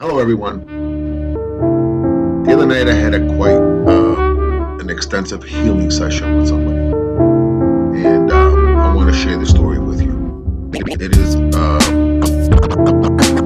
[0.00, 0.64] Hello, everyone.
[2.44, 6.78] The other night I had a quite uh, an extensive healing session with somebody,
[8.06, 10.70] and um, I want to share the story with you.
[10.72, 11.80] It is uh,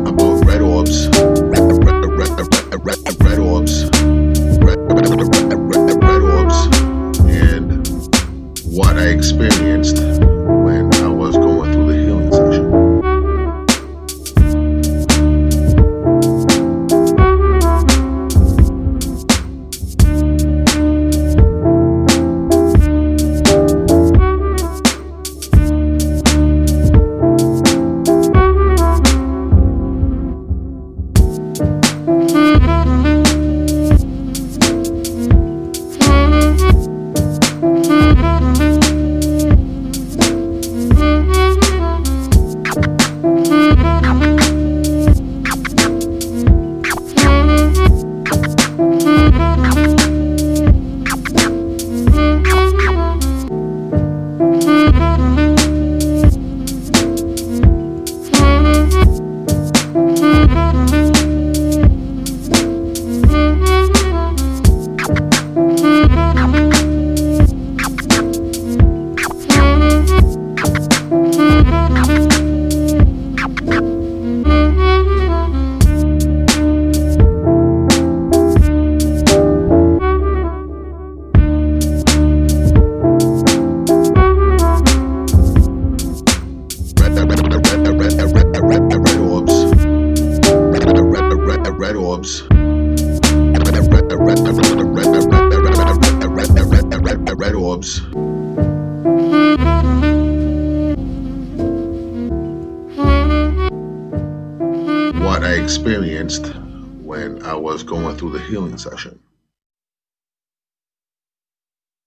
[0.06, 3.88] about red orbs, red, red, orbs,
[6.04, 6.66] red orbs,
[7.30, 7.86] and
[8.76, 11.51] what I experienced when I was going
[97.42, 98.02] red, orbs.
[105.20, 106.54] What I experienced
[107.02, 109.18] when I was going through the healing session.